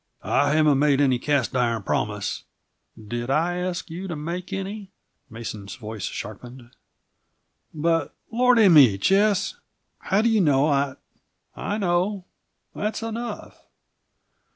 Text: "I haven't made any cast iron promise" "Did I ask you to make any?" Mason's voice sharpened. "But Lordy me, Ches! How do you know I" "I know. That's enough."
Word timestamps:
"I 0.23 0.53
haven't 0.53 0.79
made 0.79 0.99
any 0.99 1.19
cast 1.19 1.55
iron 1.55 1.83
promise" 1.83 2.43
"Did 3.09 3.29
I 3.29 3.57
ask 3.57 3.87
you 3.91 4.07
to 4.07 4.15
make 4.15 4.51
any?" 4.51 4.89
Mason's 5.29 5.75
voice 5.75 6.05
sharpened. 6.05 6.71
"But 7.71 8.15
Lordy 8.31 8.67
me, 8.67 8.97
Ches! 8.97 9.59
How 9.99 10.23
do 10.23 10.29
you 10.29 10.41
know 10.41 10.65
I" 10.65 10.95
"I 11.55 11.77
know. 11.77 12.25
That's 12.73 13.03
enough." 13.03 13.67